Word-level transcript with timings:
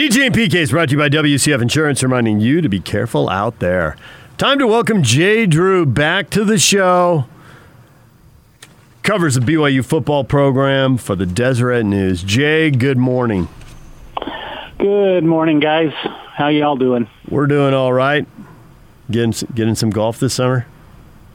DJ 0.00 0.24
and 0.24 0.34
PK 0.34 0.54
is 0.54 0.70
brought 0.70 0.88
to 0.88 0.92
you 0.92 0.98
by 0.98 1.10
WCF 1.10 1.60
Insurance, 1.60 2.02
reminding 2.02 2.40
you 2.40 2.62
to 2.62 2.70
be 2.70 2.80
careful 2.80 3.28
out 3.28 3.58
there. 3.58 3.98
Time 4.38 4.58
to 4.58 4.66
welcome 4.66 5.02
Jay 5.02 5.44
Drew 5.44 5.84
back 5.84 6.30
to 6.30 6.42
the 6.42 6.58
show. 6.58 7.26
Covers 9.02 9.34
the 9.34 9.42
BYU 9.42 9.84
football 9.84 10.24
program 10.24 10.96
for 10.96 11.14
the 11.14 11.26
Deseret 11.26 11.84
News. 11.84 12.22
Jay, 12.22 12.70
good 12.70 12.96
morning. 12.96 13.46
Good 14.78 15.24
morning, 15.24 15.60
guys. 15.60 15.92
How 16.34 16.48
y'all 16.48 16.76
doing? 16.76 17.06
We're 17.28 17.46
doing 17.46 17.74
all 17.74 17.92
right. 17.92 18.26
Getting 19.10 19.34
getting 19.54 19.74
some 19.74 19.90
golf 19.90 20.18
this 20.18 20.32
summer, 20.32 20.66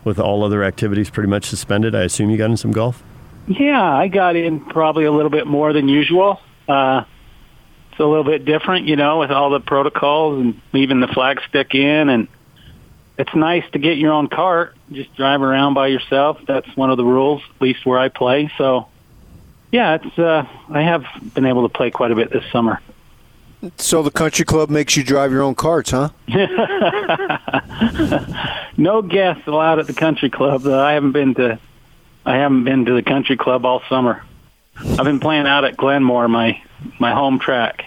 with 0.03 0.17
all 0.19 0.43
other 0.43 0.63
activities 0.63 1.11
pretty 1.11 1.29
much 1.29 1.45
suspended. 1.45 1.93
I 1.93 2.01
assume 2.01 2.31
you 2.31 2.37
got 2.37 2.49
in 2.49 2.57
some 2.57 2.71
golf. 2.71 3.03
Yeah, 3.45 3.83
I 3.83 4.07
got 4.07 4.35
in 4.35 4.59
probably 4.59 5.05
a 5.05 5.11
little 5.11 5.29
bit 5.29 5.45
more 5.45 5.71
than 5.71 5.87
usual. 5.87 6.41
Uh, 6.67 7.03
it's 7.95 8.01
a 8.01 8.05
little 8.05 8.25
bit 8.25 8.43
different, 8.43 8.87
you 8.87 8.97
know, 8.97 9.19
with 9.19 9.31
all 9.31 9.51
the 9.51 9.61
protocols 9.61 10.41
and 10.41 10.61
leaving 10.73 10.99
the 10.99 11.07
flag 11.07 11.39
stick 11.47 11.73
in, 11.73 12.09
and 12.09 12.27
it's 13.17 13.33
nice 13.33 13.63
to 13.71 13.79
get 13.79 13.97
your 13.97 14.11
own 14.11 14.27
cart, 14.27 14.75
just 14.91 15.15
drive 15.15 15.41
around 15.41 15.75
by 15.75 15.87
yourself. 15.87 16.37
That's 16.45 16.67
one 16.75 16.91
of 16.91 16.97
the 16.97 17.05
rules, 17.05 17.41
at 17.55 17.61
least 17.61 17.85
where 17.85 17.97
I 17.97 18.09
play. 18.09 18.51
So, 18.57 18.89
yeah, 19.71 19.95
it's 19.95 20.19
uh, 20.19 20.45
I 20.67 20.81
have 20.81 21.05
been 21.33 21.45
able 21.45 21.69
to 21.69 21.73
play 21.73 21.89
quite 21.89 22.11
a 22.11 22.15
bit 22.15 22.33
this 22.33 22.43
summer. 22.51 22.81
So 23.77 24.03
the 24.03 24.11
country 24.11 24.43
club 24.43 24.69
makes 24.69 24.97
you 24.97 25.03
drive 25.03 25.31
your 25.31 25.41
own 25.41 25.55
carts, 25.55 25.91
huh? 25.91 26.09
no 28.75 29.01
guests 29.03 29.47
allowed 29.47 29.79
at 29.79 29.87
the 29.87 29.93
country 29.95 30.29
club. 30.29 30.63
Though 30.63 30.83
I 30.83 30.91
haven't 30.91 31.13
been 31.13 31.33
to, 31.35 31.59
I 32.25 32.35
haven't 32.35 32.65
been 32.65 32.83
to 32.87 32.93
the 32.93 33.03
country 33.03 33.37
club 33.37 33.63
all 33.63 33.81
summer. 33.87 34.21
I've 34.77 35.05
been 35.05 35.19
playing 35.19 35.47
out 35.47 35.65
at 35.65 35.77
Glenmoor, 35.77 36.29
my 36.29 36.61
my 36.99 37.13
home 37.13 37.39
track. 37.39 37.85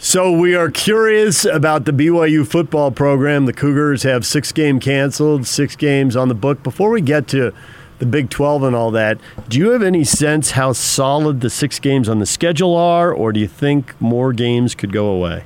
So 0.00 0.30
we 0.30 0.54
are 0.54 0.70
curious 0.70 1.44
about 1.44 1.84
the 1.84 1.90
BYU 1.90 2.46
football 2.46 2.92
program. 2.92 3.46
The 3.46 3.52
Cougars 3.52 4.04
have 4.04 4.24
six 4.24 4.52
game 4.52 4.78
canceled, 4.78 5.44
six 5.44 5.74
games 5.74 6.14
on 6.14 6.28
the 6.28 6.36
book. 6.36 6.62
Before 6.62 6.90
we 6.90 7.00
get 7.00 7.26
to 7.28 7.52
the 7.98 8.06
Big 8.06 8.30
12 8.30 8.62
and 8.62 8.76
all 8.76 8.92
that, 8.92 9.18
do 9.48 9.58
you 9.58 9.70
have 9.70 9.82
any 9.82 10.04
sense 10.04 10.52
how 10.52 10.72
solid 10.72 11.40
the 11.40 11.50
six 11.50 11.80
games 11.80 12.08
on 12.08 12.20
the 12.20 12.26
schedule 12.26 12.76
are, 12.76 13.12
or 13.12 13.32
do 13.32 13.40
you 13.40 13.48
think 13.48 14.00
more 14.00 14.32
games 14.32 14.76
could 14.76 14.92
go 14.92 15.08
away? 15.08 15.42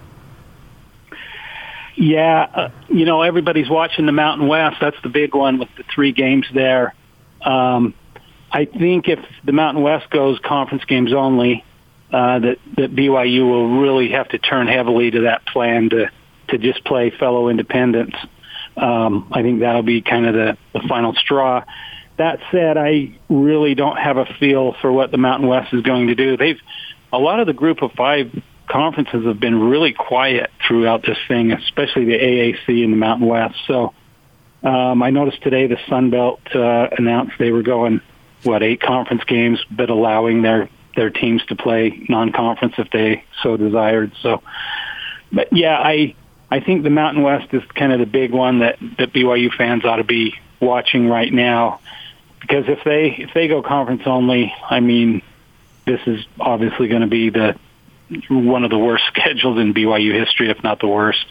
Yeah, 1.94 2.50
uh, 2.54 2.70
you 2.88 3.06
know, 3.06 3.22
everybody's 3.22 3.70
watching 3.70 4.04
the 4.04 4.12
Mountain 4.12 4.48
West. 4.48 4.76
That's 4.82 5.00
the 5.02 5.08
big 5.08 5.34
one 5.34 5.58
with 5.58 5.68
the 5.78 5.84
three 5.84 6.12
games 6.12 6.46
there. 6.52 6.94
Um, 7.40 7.94
I 8.52 8.66
think 8.66 9.08
if 9.08 9.18
the 9.44 9.52
Mountain 9.52 9.82
West 9.82 10.10
goes 10.10 10.38
conference 10.38 10.84
games 10.84 11.12
only, 11.12 11.64
uh, 12.12 12.38
that 12.40 12.58
that 12.76 12.94
BYU 12.94 13.48
will 13.48 13.80
really 13.80 14.10
have 14.10 14.28
to 14.28 14.38
turn 14.38 14.66
heavily 14.66 15.10
to 15.10 15.20
that 15.22 15.46
plan 15.46 15.88
to 15.90 16.10
to 16.48 16.58
just 16.58 16.84
play 16.84 17.10
fellow 17.10 17.48
independents. 17.48 18.16
Um, 18.76 19.28
I 19.32 19.42
think 19.42 19.60
that'll 19.60 19.82
be 19.82 20.02
kind 20.02 20.26
of 20.26 20.34
the, 20.34 20.58
the 20.74 20.86
final 20.86 21.14
straw. 21.14 21.64
That 22.18 22.40
said, 22.50 22.76
I 22.76 23.18
really 23.30 23.74
don't 23.74 23.96
have 23.96 24.18
a 24.18 24.26
feel 24.38 24.74
for 24.82 24.92
what 24.92 25.10
the 25.10 25.16
Mountain 25.16 25.48
West 25.48 25.72
is 25.72 25.82
going 25.82 26.08
to 26.08 26.14
do. 26.14 26.36
They've 26.36 26.60
a 27.10 27.18
lot 27.18 27.40
of 27.40 27.46
the 27.46 27.54
group 27.54 27.82
of 27.82 27.92
five 27.92 28.30
conferences 28.68 29.24
have 29.24 29.40
been 29.40 29.58
really 29.58 29.92
quiet 29.92 30.50
throughout 30.66 31.02
this 31.02 31.18
thing, 31.28 31.52
especially 31.52 32.04
the 32.04 32.18
AAC 32.18 32.84
and 32.84 32.92
the 32.92 32.96
Mountain 32.96 33.28
West. 33.28 33.56
So 33.66 33.94
um, 34.62 35.02
I 35.02 35.10
noticed 35.10 35.42
today 35.42 35.66
the 35.66 35.78
Sun 35.88 36.10
Belt 36.10 36.40
uh, 36.54 36.88
announced 36.98 37.32
they 37.38 37.50
were 37.50 37.62
going 37.62 38.00
what 38.44 38.62
eight 38.62 38.80
conference 38.80 39.24
games, 39.24 39.64
but 39.70 39.90
allowing 39.90 40.42
their 40.42 40.68
their 40.94 41.10
teams 41.10 41.44
to 41.46 41.56
play 41.56 42.04
non-conference 42.08 42.74
if 42.76 42.90
they 42.90 43.24
so 43.42 43.56
desired. 43.56 44.12
So, 44.20 44.42
but 45.32 45.52
yeah, 45.52 45.78
I 45.78 46.14
I 46.50 46.60
think 46.60 46.82
the 46.82 46.90
Mountain 46.90 47.22
West 47.22 47.52
is 47.54 47.62
kind 47.74 47.92
of 47.92 47.98
the 47.98 48.06
big 48.06 48.32
one 48.32 48.60
that 48.60 48.78
that 48.98 49.12
BYU 49.12 49.52
fans 49.52 49.84
ought 49.84 49.96
to 49.96 50.04
be 50.04 50.34
watching 50.60 51.08
right 51.08 51.32
now 51.32 51.80
because 52.42 52.64
if 52.68 52.84
they 52.84 53.08
if 53.16 53.32
they 53.32 53.48
go 53.48 53.62
conference 53.62 54.02
only, 54.04 54.52
I 54.68 54.80
mean, 54.80 55.22
this 55.86 56.00
is 56.06 56.24
obviously 56.38 56.88
going 56.88 57.02
to 57.02 57.06
be 57.06 57.30
the 57.30 57.56
one 58.28 58.64
of 58.64 58.70
the 58.70 58.78
worst 58.78 59.04
schedules 59.08 59.58
in 59.58 59.72
BYU 59.72 60.12
history, 60.12 60.50
if 60.50 60.62
not 60.62 60.80
the 60.80 60.88
worst. 60.88 61.24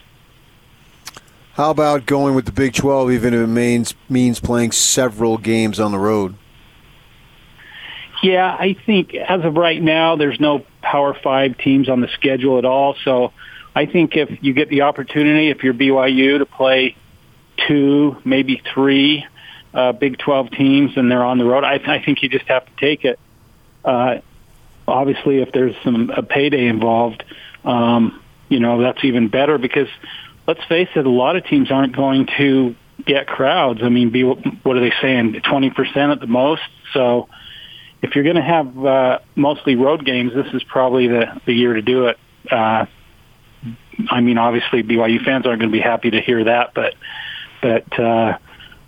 How 1.53 1.69
about 1.69 2.05
going 2.05 2.33
with 2.33 2.45
the 2.45 2.53
Big 2.53 2.73
12, 2.73 3.11
even 3.11 3.33
if 3.33 3.41
it 3.41 3.47
means 3.47 3.93
means 4.09 4.39
playing 4.39 4.71
several 4.71 5.37
games 5.37 5.79
on 5.79 5.91
the 5.91 5.99
road? 5.99 6.35
Yeah, 8.21 8.45
I 8.47 8.75
think 8.85 9.15
as 9.15 9.43
of 9.43 9.55
right 9.55 9.81
now, 9.81 10.15
there's 10.15 10.39
no 10.39 10.65
Power 10.81 11.15
Five 11.23 11.57
teams 11.57 11.89
on 11.89 12.01
the 12.01 12.07
schedule 12.09 12.59
at 12.59 12.65
all. 12.65 12.95
So 13.03 13.33
I 13.75 13.85
think 13.85 14.15
if 14.15 14.43
you 14.43 14.53
get 14.53 14.69
the 14.69 14.81
opportunity, 14.81 15.49
if 15.49 15.63
you're 15.63 15.73
BYU, 15.73 16.39
to 16.39 16.45
play 16.45 16.95
two, 17.67 18.17
maybe 18.23 18.61
three 18.73 19.25
uh, 19.73 19.93
Big 19.93 20.17
12 20.17 20.51
teams 20.51 20.97
and 20.97 21.09
they're 21.09 21.23
on 21.23 21.37
the 21.37 21.45
road, 21.45 21.63
I, 21.63 21.75
I 21.75 22.03
think 22.03 22.21
you 22.21 22.29
just 22.29 22.45
have 22.45 22.65
to 22.65 22.71
take 22.77 23.05
it. 23.05 23.19
Uh, 23.83 24.19
obviously, 24.87 25.41
if 25.41 25.51
there's 25.51 25.75
some 25.83 26.09
a 26.09 26.21
payday 26.21 26.67
involved, 26.67 27.23
um, 27.63 28.21
you 28.49 28.59
know 28.59 28.81
that's 28.81 29.03
even 29.03 29.29
better 29.29 29.57
because 29.57 29.87
let's 30.45 30.63
face 30.65 30.89
it, 30.95 31.05
a 31.05 31.09
lot 31.09 31.35
of 31.35 31.45
teams 31.45 31.71
aren't 31.71 31.95
going 31.95 32.27
to 32.37 32.75
get 33.05 33.25
crowds. 33.25 33.81
I 33.81 33.89
mean, 33.89 34.09
be 34.11 34.23
what 34.23 34.77
are 34.77 34.81
they 34.81 34.93
saying? 35.01 35.41
Twenty 35.41 35.69
percent 35.69 36.11
at 36.11 36.19
the 36.19 36.27
most. 36.27 36.61
So 36.93 37.29
if 38.01 38.15
you're 38.15 38.23
going 38.23 38.35
to 38.35 38.41
have 38.41 38.85
uh, 38.85 39.19
mostly 39.35 39.75
road 39.75 40.05
games, 40.05 40.33
this 40.33 40.51
is 40.53 40.63
probably 40.63 41.07
the, 41.07 41.39
the 41.45 41.53
year 41.53 41.73
to 41.73 41.81
do 41.81 42.07
it. 42.07 42.17
Uh, 42.49 42.85
I 44.09 44.21
mean, 44.21 44.37
obviously 44.37 44.83
BYU 44.83 45.23
fans 45.23 45.45
aren't 45.45 45.59
going 45.59 45.71
to 45.71 45.77
be 45.77 45.81
happy 45.81 46.11
to 46.11 46.21
hear 46.21 46.45
that, 46.45 46.73
but 46.73 46.95
but 47.61 47.99
uh, 47.99 48.37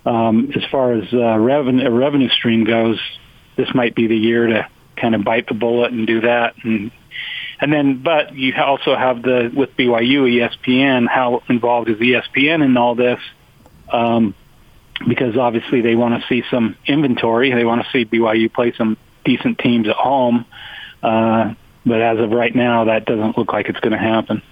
um, 0.04 0.52
as 0.56 0.64
far 0.70 0.92
as 0.92 1.12
uh, 1.12 1.38
revenue 1.38 1.88
revenue 1.90 2.28
stream 2.28 2.64
goes, 2.64 2.98
this 3.56 3.72
might 3.74 3.94
be 3.94 4.08
the 4.08 4.16
year 4.16 4.48
to 4.48 4.68
kind 4.96 5.14
of 5.14 5.24
bite 5.24 5.46
the 5.46 5.54
bullet 5.54 5.92
and 5.92 6.06
do 6.06 6.22
that. 6.22 6.54
And 6.64 6.90
and 7.60 7.72
then, 7.72 8.02
but 8.02 8.34
you 8.34 8.52
also 8.56 8.96
have 8.96 9.22
the 9.22 9.52
with 9.54 9.76
BYU 9.76 10.48
ESPN. 10.66 11.06
How 11.08 11.42
involved 11.48 11.88
is 11.88 11.98
ESPN 11.98 12.64
in 12.64 12.76
all 12.76 12.96
this? 12.96 13.20
Um, 13.92 14.34
because 15.06 15.36
obviously 15.36 15.80
they 15.80 15.94
want 15.94 16.20
to 16.20 16.28
see 16.28 16.42
some 16.50 16.76
inventory. 16.86 17.52
They 17.52 17.64
want 17.64 17.84
to 17.84 17.90
see 17.90 18.04
BYU 18.04 18.52
play 18.52 18.72
some 18.76 18.96
decent 19.24 19.58
teams 19.58 19.88
at 19.88 19.96
home. 19.96 20.44
Uh, 21.02 21.54
but 21.86 22.00
as 22.00 22.18
of 22.18 22.30
right 22.30 22.54
now, 22.54 22.84
that 22.84 23.04
doesn't 23.04 23.36
look 23.36 23.52
like 23.52 23.68
it's 23.68 23.80
going 23.80 23.92
to 23.92 23.98
happen. 23.98 24.42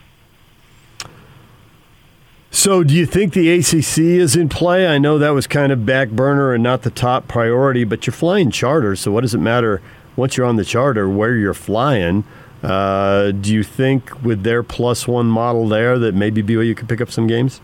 So, 2.51 2.85
do 2.85 2.93
you 2.93 3.07
think 3.07 3.33
the 3.33 3.51
ACC 3.51 3.99
is 3.99 4.37
in 4.37 4.51
play? 4.51 4.87
I 4.87 4.99
know 4.99 5.17
that 5.19 5.31
was 5.31 5.47
kind 5.47 5.73
of 5.73 5.87
back 5.87 6.11
burner 6.11 6.53
and 6.53 6.63
not 6.63 6.83
the 6.83 6.91
top 6.91 7.27
priority, 7.27 7.85
but 7.85 8.07
you're 8.07 8.13
flying 8.13 8.51
charter, 8.51 8.95
so 8.95 9.11
what 9.11 9.23
does 9.23 9.35
it 9.35 9.39
matter 9.39 9.81
once 10.17 10.37
you're 10.37 10.47
on 10.47 10.57
the 10.57 10.65
charter 10.65 11.09
where 11.09 11.35
you're 11.35 11.55
flying? 11.55 12.25
Uh, 12.63 13.31
do 13.33 13.55
you 13.55 13.63
think 13.65 14.23
with 14.23 14.43
their 14.43 14.63
plus 14.63 15.09
one 15.09 15.27
model 15.27 15.67
there 15.67 15.99
that 15.99 16.15
maybe 16.15 16.43
BYU 16.43 16.77
could 16.77 16.91
pick 16.91 17.01
up 17.01 17.11
some 17.11 17.27
games? 17.27 17.63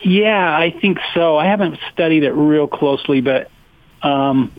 Yeah, 0.00 0.56
I 0.56 0.70
think 0.80 0.98
so. 1.14 1.36
I 1.36 1.46
haven't 1.46 1.78
studied 1.92 2.24
it 2.24 2.32
real 2.32 2.66
closely, 2.66 3.20
but 3.20 3.50
um, 4.02 4.50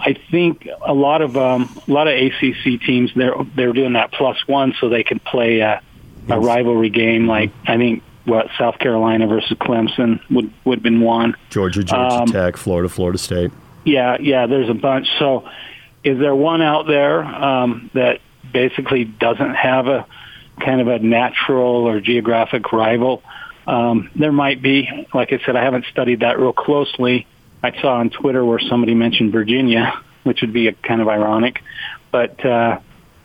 I 0.00 0.16
think 0.30 0.68
a 0.84 0.94
lot 0.94 1.22
of 1.22 1.36
um, 1.36 1.68
a 1.86 1.90
lot 1.90 2.06
of 2.06 2.14
ACC 2.14 2.80
teams 2.80 3.10
they're 3.14 3.34
they're 3.56 3.72
doing 3.72 3.94
that 3.94 4.12
plus 4.12 4.36
one 4.46 4.74
so 4.80 4.88
they 4.88 5.02
can 5.02 5.18
play 5.18 5.60
a, 5.60 5.82
a 6.28 6.38
rivalry 6.38 6.90
game. 6.90 7.26
Like 7.26 7.50
I 7.66 7.76
think 7.76 8.02
what 8.24 8.48
South 8.58 8.78
Carolina 8.78 9.26
versus 9.26 9.56
Clemson 9.58 10.20
would 10.30 10.52
would 10.64 10.78
have 10.78 10.82
been 10.82 11.00
one. 11.00 11.34
Georgia, 11.50 11.82
Georgia 11.82 12.14
um, 12.14 12.26
Tech, 12.28 12.56
Florida, 12.56 12.88
Florida 12.88 13.18
State. 13.18 13.50
Yeah, 13.84 14.18
yeah. 14.20 14.46
There's 14.46 14.68
a 14.68 14.74
bunch. 14.74 15.08
So, 15.18 15.48
is 16.04 16.18
there 16.18 16.34
one 16.34 16.62
out 16.62 16.86
there 16.86 17.24
um, 17.24 17.90
that 17.94 18.20
basically 18.52 19.04
doesn't 19.04 19.54
have 19.54 19.88
a 19.88 20.06
kind 20.60 20.80
of 20.80 20.88
a 20.88 20.98
natural 20.98 21.88
or 21.88 22.00
geographic 22.00 22.72
rival? 22.72 23.22
Um, 23.66 24.10
there 24.14 24.32
might 24.32 24.62
be. 24.62 25.06
Like 25.12 25.32
I 25.32 25.40
said, 25.44 25.56
I 25.56 25.64
haven't 25.64 25.86
studied 25.90 26.20
that 26.20 26.38
real 26.38 26.52
closely. 26.52 27.26
I 27.62 27.80
saw 27.80 27.94
on 27.94 28.10
Twitter 28.10 28.44
where 28.44 28.58
somebody 28.58 28.94
mentioned 28.94 29.32
Virginia, 29.32 30.00
which 30.22 30.40
would 30.42 30.52
be 30.52 30.68
a 30.68 30.72
kind 30.72 31.00
of 31.00 31.08
ironic. 31.08 31.62
But 32.10 32.44
uh, 32.44 32.80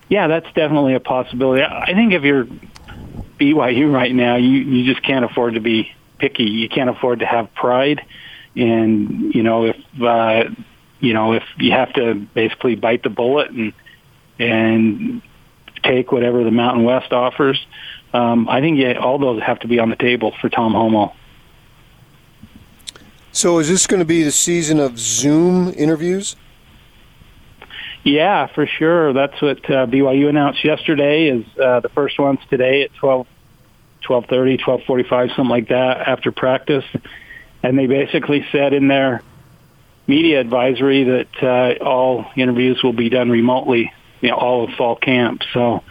yeah, 0.09 0.27
that's 0.27 0.47
definitely 0.47 0.95
a 0.95 0.99
possibility. 0.99 1.63
I 1.63 1.93
think 1.93 2.13
if 2.13 2.23
you're 2.23 2.45
BYU 3.39 3.91
right 3.91 4.13
now, 4.13 4.35
you 4.35 4.59
you 4.59 4.91
just 4.91 5.05
can't 5.05 5.25
afford 5.25 5.55
to 5.55 5.59
be 5.59 5.91
picky. 6.17 6.45
You 6.45 6.69
can't 6.69 6.89
afford 6.89 7.19
to 7.19 7.25
have 7.25 7.53
pride, 7.53 8.01
and 8.55 9.33
you 9.33 9.43
know 9.43 9.65
if 9.65 9.77
uh, 10.01 10.49
you 10.99 11.13
know 11.13 11.33
if 11.33 11.43
you 11.57 11.71
have 11.71 11.93
to 11.93 12.15
basically 12.15 12.75
bite 12.75 13.03
the 13.03 13.09
bullet 13.09 13.51
and 13.51 13.73
and 14.39 15.21
take 15.83 16.11
whatever 16.11 16.43
the 16.43 16.51
Mountain 16.51 16.83
West 16.83 17.11
offers, 17.11 17.63
um, 18.13 18.47
I 18.47 18.61
think 18.61 18.79
yeah, 18.79 18.93
all 18.93 19.19
those 19.19 19.41
have 19.41 19.59
to 19.59 19.67
be 19.67 19.79
on 19.79 19.89
the 19.89 19.95
table 19.95 20.33
for 20.41 20.49
Tom 20.49 20.73
Holmoe. 20.73 21.13
So, 23.35 23.57
is 23.57 23.67
this 23.67 23.87
going 23.87 23.99
to 23.99 24.05
be 24.05 24.21
the 24.21 24.31
season 24.31 24.79
of 24.79 24.99
Zoom 24.99 25.73
interviews? 25.75 26.35
Yeah, 28.03 28.45
for 28.45 28.67
sure. 28.67 29.11
That's 29.11 29.41
what 29.41 29.57
uh, 29.65 29.87
BYU 29.87 30.29
announced 30.29 30.63
yesterday. 30.63 31.29
Is 31.29 31.43
uh, 31.57 31.79
the 31.79 31.89
first 31.89 32.19
ones 32.19 32.37
today 32.51 32.83
at 32.83 32.93
twelve, 32.93 33.25
twelve 34.01 34.27
thirty, 34.27 34.57
twelve 34.57 34.83
forty-five, 34.83 35.29
something 35.29 35.49
like 35.49 35.69
that 35.69 36.07
after 36.07 36.31
practice, 36.31 36.85
and 37.63 37.77
they 37.77 37.87
basically 37.87 38.45
said 38.51 38.71
in 38.71 38.87
their 38.87 39.23
media 40.05 40.39
advisory 40.39 41.03
that 41.03 41.41
uh, 41.41 41.83
all 41.83 42.27
interviews 42.35 42.83
will 42.83 42.93
be 42.93 43.09
done 43.09 43.31
remotely. 43.31 43.91
You 44.21 44.29
know, 44.29 44.35
all 44.35 44.65
of 44.65 44.75
fall 44.75 44.95
camp. 44.95 45.41
So, 45.53 45.83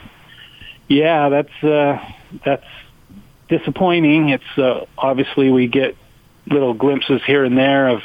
yeah, 0.86 1.28
that's 1.28 1.64
uh, 1.64 1.98
that's 2.44 2.66
disappointing. 3.48 4.28
It's 4.28 4.58
uh, 4.58 4.86
obviously 4.96 5.50
we 5.50 5.66
get 5.66 5.96
little 6.46 6.74
glimpses 6.74 7.22
here 7.24 7.44
and 7.44 7.56
there 7.56 7.88
of 7.88 8.02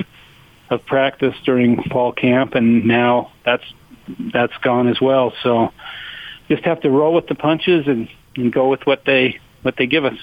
of 0.70 0.86
practice 0.86 1.36
during 1.46 1.82
fall 1.84 2.12
camp, 2.12 2.56
and 2.56 2.86
now 2.86 3.32
that's 3.46 3.64
that's 4.34 4.56
gone 4.58 4.88
as 4.88 5.00
well. 5.00 5.34
So 5.44 5.72
just 6.50 6.64
have 6.64 6.82
to 6.82 6.90
roll 6.90 7.14
with 7.14 7.28
the 7.28 7.36
punches 7.36 7.88
and, 7.88 8.10
and 8.36 8.52
go 8.52 8.70
with 8.70 8.86
what 8.86 9.06
they 9.06 9.40
what 9.62 9.76
they 9.78 9.88
give 9.88 10.06
us. 10.06 10.18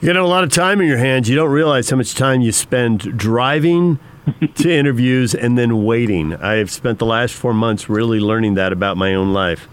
You 0.00 0.12
got 0.12 0.16
a 0.16 0.26
lot 0.26 0.44
of 0.44 0.50
time 0.50 0.80
in 0.80 0.88
your 0.88 0.98
hands. 0.98 1.28
You 1.28 1.36
don't 1.36 1.50
realize 1.50 1.88
how 1.88 1.96
much 1.96 2.14
time 2.14 2.40
you 2.40 2.52
spend 2.52 3.00
driving 3.16 3.98
to 4.56 4.70
interviews 4.70 5.34
and 5.34 5.56
then 5.56 5.84
waiting. 5.84 6.34
I 6.34 6.54
have 6.54 6.70
spent 6.70 6.98
the 6.98 7.06
last 7.06 7.34
four 7.34 7.54
months 7.54 7.88
really 7.88 8.20
learning 8.20 8.54
that 8.54 8.72
about 8.72 8.96
my 8.96 9.14
own 9.14 9.32
life. 9.32 9.68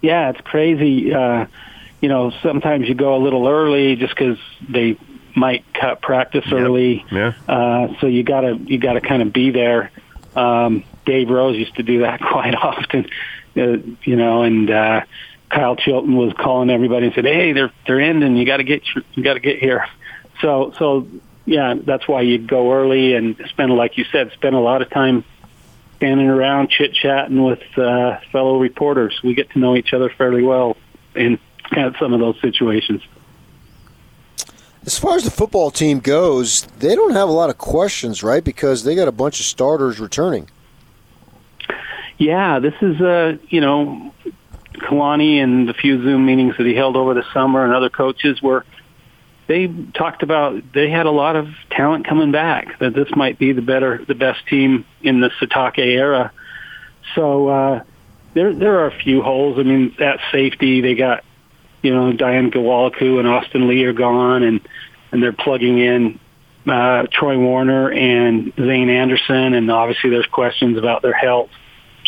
Yeah, 0.00 0.30
it's 0.30 0.40
crazy. 0.42 1.12
Uh, 1.12 1.46
you 2.00 2.08
know, 2.08 2.30
sometimes 2.42 2.88
you 2.88 2.94
go 2.94 3.16
a 3.16 3.22
little 3.22 3.48
early 3.48 3.96
just 3.96 4.14
because 4.14 4.38
they 4.68 4.96
might 5.38 5.64
cut 5.74 6.02
practice 6.02 6.44
early. 6.52 7.04
Yeah. 7.10 7.32
Uh, 7.46 7.94
so 8.00 8.06
you 8.06 8.22
gotta 8.22 8.56
you 8.56 8.78
gotta 8.78 9.00
kind 9.00 9.22
of 9.22 9.32
be 9.32 9.50
there. 9.50 9.90
Um, 10.36 10.84
Dave 11.06 11.30
Rose 11.30 11.56
used 11.56 11.76
to 11.76 11.82
do 11.82 12.00
that 12.00 12.20
quite 12.32 12.54
often, 12.54 13.06
uh, 13.56 13.78
you 14.02 14.16
know, 14.16 14.42
and 14.42 14.70
uh, 14.70 15.02
Kyle 15.50 15.76
Chilton 15.76 16.16
was 16.16 16.32
calling 16.34 16.70
everybody 16.70 17.06
and 17.06 17.14
said, 17.14 17.24
"Hey, 17.24 17.52
they're 17.52 17.72
they're 17.86 18.00
ending. 18.00 18.36
You 18.36 18.44
got 18.44 18.58
to 18.58 18.64
get 18.64 18.82
you 19.14 19.22
got 19.22 19.34
to 19.34 19.40
get 19.40 19.58
here." 19.58 19.86
So 20.40 20.74
so 20.78 21.06
yeah, 21.46 21.74
that's 21.82 22.06
why 22.06 22.22
you 22.22 22.38
go 22.38 22.72
early 22.72 23.14
and 23.14 23.36
spend, 23.48 23.72
like 23.74 23.96
you 23.96 24.04
said, 24.12 24.32
spend 24.32 24.54
a 24.54 24.60
lot 24.60 24.82
of 24.82 24.90
time 24.90 25.24
standing 25.96 26.28
around 26.28 26.68
chit 26.68 26.92
chatting 26.92 27.42
with 27.42 27.62
uh, 27.78 28.18
fellow 28.30 28.58
reporters. 28.58 29.18
We 29.24 29.34
get 29.34 29.50
to 29.50 29.58
know 29.58 29.74
each 29.74 29.94
other 29.94 30.10
fairly 30.10 30.42
well 30.42 30.76
in 31.14 31.38
of 31.72 31.96
some 31.98 32.12
of 32.12 32.20
those 32.20 32.40
situations. 32.40 33.02
As 34.88 34.98
far 34.98 35.16
as 35.16 35.24
the 35.24 35.30
football 35.30 35.70
team 35.70 36.00
goes, 36.00 36.62
they 36.78 36.94
don't 36.94 37.12
have 37.12 37.28
a 37.28 37.32
lot 37.32 37.50
of 37.50 37.58
questions, 37.58 38.22
right? 38.22 38.42
Because 38.42 38.84
they 38.84 38.94
got 38.94 39.06
a 39.06 39.12
bunch 39.12 39.38
of 39.38 39.44
starters 39.44 40.00
returning. 40.00 40.48
Yeah, 42.16 42.58
this 42.58 42.72
is 42.80 42.98
uh, 42.98 43.36
you 43.50 43.60
know, 43.60 44.14
Kalani 44.76 45.42
and 45.42 45.68
the 45.68 45.74
few 45.74 46.02
Zoom 46.02 46.24
meetings 46.24 46.56
that 46.56 46.66
he 46.66 46.74
held 46.74 46.96
over 46.96 47.12
the 47.12 47.22
summer 47.34 47.66
and 47.66 47.74
other 47.74 47.90
coaches 47.90 48.40
were 48.40 48.64
they 49.46 49.66
talked 49.92 50.22
about 50.22 50.62
they 50.72 50.88
had 50.88 51.04
a 51.04 51.10
lot 51.10 51.36
of 51.36 51.48
talent 51.68 52.06
coming 52.06 52.32
back 52.32 52.78
that 52.78 52.94
this 52.94 53.08
might 53.14 53.38
be 53.38 53.52
the 53.52 53.60
better 53.60 54.02
the 54.08 54.14
best 54.14 54.40
team 54.46 54.86
in 55.02 55.20
the 55.20 55.28
Sitake 55.38 55.76
era. 55.76 56.32
So 57.14 57.48
uh 57.48 57.84
there 58.32 58.54
there 58.54 58.78
are 58.78 58.86
a 58.86 58.98
few 59.02 59.20
holes. 59.20 59.58
I 59.58 59.64
mean, 59.64 59.94
at 60.00 60.18
safety 60.32 60.80
they 60.80 60.94
got 60.94 61.24
you 61.82 61.94
know, 61.94 62.12
Dayan 62.12 62.52
Ghanwoloku 62.52 63.18
and 63.18 63.28
Austin 63.28 63.68
Lee 63.68 63.84
are 63.84 63.92
gone 63.92 64.42
and 64.42 64.60
and 65.10 65.22
they're 65.22 65.32
plugging 65.32 65.78
in 65.78 66.20
uh 66.66 67.06
Troy 67.10 67.38
Warner 67.38 67.90
and 67.90 68.52
Zayne 68.56 68.90
Anderson 68.90 69.54
and 69.54 69.70
obviously 69.70 70.10
there's 70.10 70.26
questions 70.26 70.76
about 70.76 71.02
their 71.02 71.14
health 71.14 71.50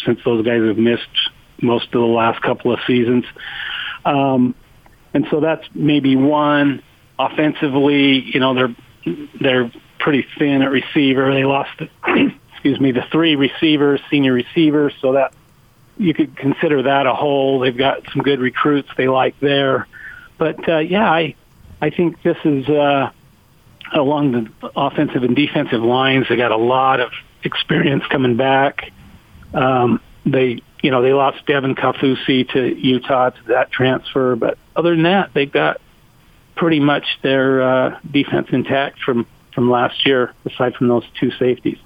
since 0.05 0.20
those 0.25 0.44
guys 0.44 0.62
have 0.62 0.78
missed 0.78 1.08
most 1.62 1.87
of 1.87 2.00
the 2.00 2.00
last 2.00 2.43
couple 2.43 2.72
of 2.72 2.81
seasons. 2.87 3.25
Um, 4.05 4.55
and 5.12 5.26
so 5.31 5.40
that's 5.40 5.67
maybe 5.75 6.17
one. 6.17 6.82
Offensively, 7.19 8.22
you 8.32 8.40
know, 8.40 8.55
they're 8.55 8.76
they're 9.40 9.72
pretty 9.99 10.26
thin 10.38 10.62
at 10.62 10.70
receiver. 10.70 11.34
They 11.34 11.44
lost, 11.44 11.70
the, 11.78 11.88
excuse 12.52 12.81
me, 12.81 12.93
the 12.93 13.05
three 13.12 13.37
receivers, 13.37 14.00
senior 14.11 14.32
receivers, 14.32 14.94
so 15.00 15.12
that 15.12 15.34
you 15.98 16.14
could 16.14 16.37
consider 16.37 16.82
that 16.84 17.06
a 17.06 17.14
whole. 17.14 17.60
They've 17.60 17.76
got 17.76 18.02
some 18.12 18.22
good 18.22 18.40
recruits 18.40 18.88
they 18.96 19.08
like 19.08 19.38
there, 19.40 19.87
but 20.38 20.69
uh, 20.69 20.78
yeah, 20.78 21.10
I 21.10 21.34
I 21.81 21.90
think 21.90 22.22
this 22.22 22.37
is 22.44 22.69
uh, 22.69 23.10
along 23.92 24.32
the 24.32 24.70
offensive 24.76 25.22
and 25.22 25.34
defensive 25.34 25.82
lines. 25.82 26.26
They 26.28 26.37
got 26.37 26.52
a 26.52 26.56
lot 26.56 27.00
of 27.00 27.12
experience 27.42 28.04
coming 28.06 28.37
back. 28.37 28.90
Um, 29.54 30.00
they, 30.25 30.60
you 30.82 30.90
know, 30.90 31.02
they 31.02 31.12
lost 31.12 31.44
Devin 31.46 31.75
Kaufusi 31.75 32.48
to 32.52 32.75
Utah 32.75 33.31
to 33.31 33.43
that 33.48 33.72
transfer, 33.72 34.36
but 34.36 34.58
other 34.76 34.90
than 34.90 35.04
that, 35.04 35.32
they've 35.34 35.50
got 35.50 35.81
pretty 36.54 36.81
much 36.81 37.04
their 37.22 37.62
uh, 37.62 38.00
defense 38.10 38.48
intact 38.52 39.00
from 39.00 39.26
from 39.54 39.69
last 39.70 40.06
year, 40.06 40.32
aside 40.46 40.75
from 40.76 40.86
those 40.86 41.04
two 41.19 41.32
safeties. 41.32 41.78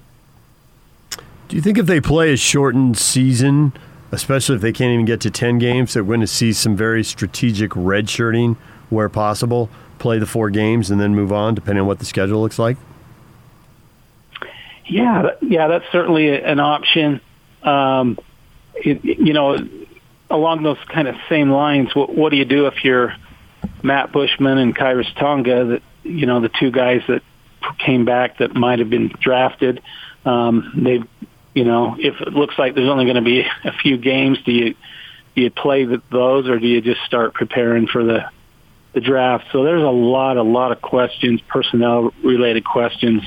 Do 1.47 1.55
you 1.55 1.61
think 1.61 1.77
if 1.77 1.87
they 1.87 1.99
play 1.99 2.31
a 2.31 2.37
shortened 2.37 2.97
season, 2.97 3.73
especially 4.15 4.55
if 4.55 4.61
they 4.61 4.71
can't 4.71 4.93
even 4.93 5.05
get 5.05 5.19
to 5.21 5.29
10 5.29 5.59
games, 5.59 5.93
they're 5.93 6.03
going 6.03 6.21
to 6.21 6.27
see 6.27 6.53
some 6.53 6.75
very 6.75 7.03
strategic 7.03 7.71
redshirting 7.71 8.55
where 8.89 9.09
possible, 9.09 9.69
play 9.99 10.19
the 10.19 10.25
four 10.25 10.49
games 10.49 10.89
and 10.89 10.99
then 11.01 11.13
move 11.13 11.31
on, 11.31 11.53
depending 11.53 11.81
on 11.81 11.87
what 11.87 11.99
the 11.99 12.05
schedule 12.05 12.41
looks 12.41 12.57
like? 12.57 12.77
Yeah, 14.87 15.31
yeah, 15.41 15.67
that's 15.67 15.85
certainly 15.91 16.29
an 16.41 16.59
option. 16.59 17.19
Um, 17.63 18.17
it, 18.75 19.03
you 19.03 19.33
know, 19.33 19.57
along 20.29 20.63
those 20.63 20.77
kind 20.87 21.07
of 21.07 21.15
same 21.27 21.49
lines, 21.49 21.93
what, 21.95 22.15
what 22.15 22.29
do 22.29 22.37
you 22.37 22.45
do 22.45 22.67
if 22.67 22.85
you're 22.85 23.15
Matt 23.83 24.11
Bushman 24.11 24.57
and 24.57 24.75
Khyiris 24.75 25.13
Tonga, 25.15 25.65
that 25.65 25.81
you 26.03 26.25
know 26.25 26.39
the 26.39 26.49
two 26.49 26.71
guys 26.71 27.01
that 27.07 27.23
came 27.79 28.05
back 28.05 28.37
that 28.37 28.53
might 28.53 28.79
have 28.79 28.89
been 28.89 29.07
drafted? 29.19 29.81
Um, 30.23 30.71
they, 30.75 31.03
you 31.55 31.63
know, 31.63 31.95
if 31.97 32.19
it 32.21 32.33
looks 32.33 32.59
like 32.59 32.75
there's 32.75 32.89
only 32.89 33.05
going 33.05 33.15
to 33.15 33.21
be 33.21 33.41
a 33.63 33.71
few 33.81 33.97
games, 33.97 34.37
do 34.45 34.51
you 34.51 34.75
do 35.35 35.41
you 35.41 35.49
play 35.49 35.85
those 36.11 36.47
or 36.47 36.59
do 36.59 36.67
you 36.67 36.81
just 36.81 37.01
start 37.05 37.33
preparing 37.33 37.87
for 37.87 38.03
the 38.03 38.29
the 38.93 38.99
draft? 38.99 39.45
So 39.51 39.63
there's 39.63 39.81
a 39.81 39.89
lot, 39.89 40.37
a 40.37 40.43
lot 40.43 40.71
of 40.71 40.81
questions, 40.81 41.41
personnel 41.41 42.13
related 42.23 42.65
questions 42.65 43.23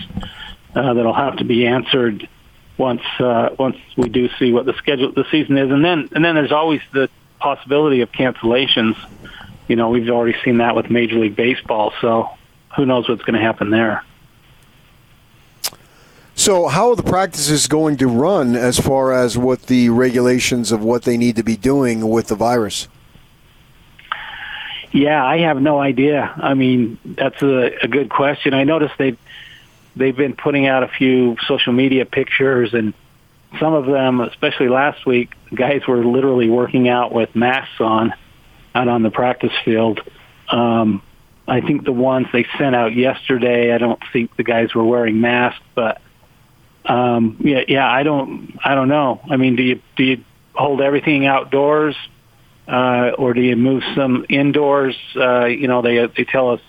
uh, 0.74 0.94
that'll 0.94 1.14
have 1.14 1.38
to 1.38 1.44
be 1.44 1.66
answered 1.66 2.28
once 2.76 3.02
uh, 3.18 3.50
once 3.58 3.76
we 3.96 4.10
do 4.10 4.28
see 4.38 4.52
what 4.52 4.66
the 4.66 4.74
schedule 4.74 5.10
the 5.10 5.24
season 5.30 5.56
is, 5.56 5.70
and 5.70 5.82
then 5.82 6.10
and 6.12 6.22
then 6.22 6.34
there's 6.34 6.52
always 6.52 6.82
the 6.92 7.08
possibility 7.40 8.02
of 8.02 8.12
cancellations. 8.12 8.94
You 9.68 9.76
know, 9.76 9.88
we've 9.88 10.08
already 10.10 10.38
seen 10.44 10.58
that 10.58 10.76
with 10.76 10.90
Major 10.90 11.18
League 11.18 11.36
Baseball, 11.36 11.94
so 12.02 12.28
who 12.76 12.84
knows 12.84 13.08
what's 13.08 13.22
going 13.22 13.38
to 13.38 13.44
happen 13.44 13.70
there. 13.70 14.04
So, 16.48 16.66
how 16.66 16.88
are 16.88 16.96
the 16.96 17.02
practices 17.02 17.66
going 17.66 17.98
to 17.98 18.06
run 18.06 18.56
as 18.56 18.80
far 18.80 19.12
as 19.12 19.36
what 19.36 19.64
the 19.64 19.90
regulations 19.90 20.72
of 20.72 20.82
what 20.82 21.02
they 21.02 21.18
need 21.18 21.36
to 21.36 21.42
be 21.42 21.58
doing 21.58 22.08
with 22.08 22.28
the 22.28 22.36
virus? 22.36 22.88
Yeah, 24.90 25.22
I 25.22 25.40
have 25.40 25.60
no 25.60 25.78
idea. 25.78 26.32
I 26.38 26.54
mean, 26.54 26.96
that's 27.04 27.42
a, 27.42 27.76
a 27.82 27.86
good 27.86 28.08
question. 28.08 28.54
I 28.54 28.64
noticed 28.64 28.94
they 28.96 29.18
they've 29.94 30.16
been 30.16 30.34
putting 30.34 30.66
out 30.66 30.82
a 30.82 30.88
few 30.88 31.36
social 31.46 31.74
media 31.74 32.06
pictures, 32.06 32.72
and 32.72 32.94
some 33.60 33.74
of 33.74 33.84
them, 33.84 34.22
especially 34.22 34.70
last 34.70 35.04
week, 35.04 35.34
guys 35.54 35.86
were 35.86 36.02
literally 36.02 36.48
working 36.48 36.88
out 36.88 37.12
with 37.12 37.36
masks 37.36 37.78
on 37.78 38.14
out 38.74 38.88
on 38.88 39.02
the 39.02 39.10
practice 39.10 39.52
field. 39.66 40.00
Um, 40.48 41.02
I 41.46 41.60
think 41.60 41.84
the 41.84 41.92
ones 41.92 42.26
they 42.32 42.46
sent 42.56 42.74
out 42.74 42.94
yesterday, 42.94 43.74
I 43.74 43.76
don't 43.76 44.00
think 44.14 44.34
the 44.36 44.44
guys 44.44 44.74
were 44.74 44.84
wearing 44.84 45.20
masks, 45.20 45.62
but 45.74 46.00
um, 46.84 47.36
yeah, 47.40 47.62
yeah, 47.68 47.90
I 47.90 48.02
don't, 48.02 48.58
I 48.64 48.74
don't 48.74 48.88
know. 48.88 49.20
I 49.30 49.36
mean, 49.36 49.56
do 49.56 49.62
you 49.62 49.80
do 49.96 50.04
you 50.04 50.24
hold 50.54 50.80
everything 50.80 51.26
outdoors, 51.26 51.96
uh, 52.66 53.12
or 53.18 53.34
do 53.34 53.40
you 53.40 53.56
move 53.56 53.82
some 53.94 54.26
indoors? 54.28 54.96
Uh, 55.14 55.46
you 55.46 55.68
know, 55.68 55.82
they 55.82 56.06
they 56.16 56.24
tell 56.24 56.50
us, 56.50 56.60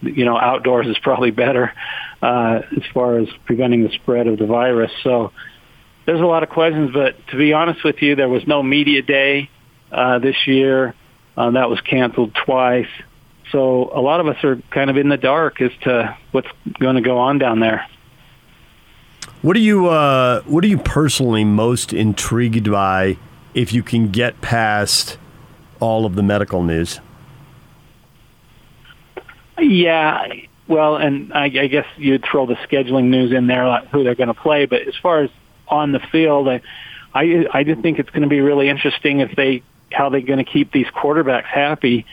you 0.00 0.24
know, 0.24 0.38
outdoors 0.38 0.86
is 0.86 0.98
probably 0.98 1.30
better 1.30 1.72
uh, 2.22 2.60
as 2.76 2.82
far 2.94 3.18
as 3.18 3.28
preventing 3.44 3.82
the 3.82 3.90
spread 3.90 4.26
of 4.26 4.38
the 4.38 4.46
virus. 4.46 4.92
So 5.02 5.32
there's 6.06 6.20
a 6.20 6.26
lot 6.26 6.42
of 6.42 6.48
questions, 6.48 6.90
but 6.92 7.16
to 7.28 7.36
be 7.36 7.52
honest 7.52 7.84
with 7.84 8.00
you, 8.00 8.16
there 8.16 8.28
was 8.28 8.46
no 8.46 8.62
media 8.62 9.02
day 9.02 9.50
uh, 9.90 10.18
this 10.18 10.36
year. 10.46 10.94
Uh, 11.36 11.50
that 11.52 11.70
was 11.70 11.80
canceled 11.80 12.36
twice. 12.44 12.88
So 13.52 13.90
a 13.94 14.00
lot 14.00 14.20
of 14.20 14.26
us 14.26 14.42
are 14.44 14.56
kind 14.70 14.90
of 14.90 14.96
in 14.96 15.08
the 15.08 15.16
dark 15.16 15.60
as 15.60 15.70
to 15.82 16.16
what's 16.30 16.48
going 16.78 16.96
to 16.96 17.02
go 17.02 17.18
on 17.18 17.38
down 17.38 17.60
there. 17.60 17.86
What 19.42 19.56
are 19.56 19.60
you 19.60 19.88
uh, 19.88 20.42
What 20.42 20.62
are 20.62 20.68
you 20.68 20.78
personally 20.78 21.44
most 21.44 21.92
intrigued 21.92 22.70
by 22.70 23.16
if 23.54 23.72
you 23.72 23.82
can 23.82 24.10
get 24.10 24.40
past 24.40 25.18
all 25.80 26.06
of 26.06 26.14
the 26.14 26.22
medical 26.22 26.62
news? 26.62 27.00
Yeah, 29.58 30.32
well, 30.68 30.96
and 30.96 31.32
I, 31.32 31.44
I 31.44 31.66
guess 31.66 31.86
you'd 31.96 32.24
throw 32.24 32.46
the 32.46 32.54
scheduling 32.54 33.06
news 33.06 33.32
in 33.32 33.48
there, 33.48 33.66
like 33.66 33.88
who 33.88 34.04
they're 34.04 34.14
going 34.14 34.28
to 34.28 34.34
play. 34.34 34.66
But 34.66 34.82
as 34.82 34.94
far 35.02 35.22
as 35.22 35.30
on 35.66 35.90
the 35.90 36.00
field, 36.00 36.48
I, 36.48 36.60
I 37.12 37.46
I 37.52 37.64
just 37.64 37.80
think 37.80 37.98
it's 37.98 38.10
going 38.10 38.22
to 38.22 38.28
be 38.28 38.40
really 38.40 38.68
interesting 38.68 39.20
if 39.20 39.34
they 39.34 39.64
how 39.90 40.08
they're 40.08 40.20
going 40.20 40.44
to 40.44 40.50
keep 40.50 40.70
these 40.70 40.86
quarterbacks 40.86 41.46
happy, 41.46 42.06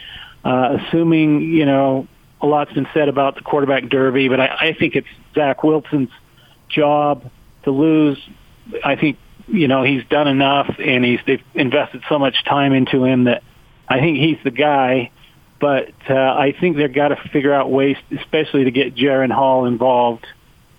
uh, 0.44 0.80
assuming 0.80 1.42
you 1.42 1.68
know 1.68 2.08
a 2.42 2.48
lot's 2.48 2.74
been 2.74 2.88
said 2.92 3.08
about 3.08 3.36
the 3.36 3.42
quarterback 3.42 3.88
derby, 3.88 4.30
but 4.30 4.40
I, 4.40 4.48
I 4.60 4.74
think 4.74 4.96
it's 4.96 5.08
Zach 5.36 5.64
Wilson's 5.64 6.10
job 6.70 7.30
to 7.64 7.72
lose. 7.72 8.18
I 8.84 8.96
think 8.96 9.18
you 9.48 9.68
know 9.68 9.84
he's 9.84 10.04
done 10.10 10.28
enough, 10.28 10.76
and 10.80 11.04
he's 11.04 11.20
they've 11.26 11.44
invested 11.54 12.04
so 12.10 12.20
much 12.20 12.44
time 12.46 12.74
into 12.74 13.04
him 13.04 13.26
that 13.26 13.44
I 13.88 14.00
think 14.00 14.18
he's 14.18 14.38
the 14.44 14.52
guy. 14.52 15.12
But 15.60 15.92
uh, 16.10 16.14
I 16.14 16.56
think 16.58 16.78
they've 16.78 16.94
got 16.94 17.10
to 17.10 17.18
figure 17.34 17.54
out 17.54 17.70
ways, 17.70 17.98
especially 18.18 18.64
to 18.64 18.72
get 18.72 18.96
Jaren 18.96 19.32
Hall 19.32 19.66
involved, 19.66 20.26